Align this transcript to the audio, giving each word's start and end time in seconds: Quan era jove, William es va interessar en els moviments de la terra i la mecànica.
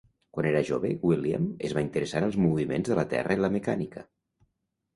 Quan 0.35 0.45
era 0.51 0.61
jove, 0.69 0.89
William 1.09 1.45
es 1.69 1.75
va 1.79 1.83
interessar 1.89 2.23
en 2.23 2.27
els 2.29 2.39
moviments 2.47 2.89
de 2.91 2.99
la 3.03 3.07
terra 3.15 3.39
i 3.39 3.45
la 3.45 3.55
mecànica. 3.61 4.05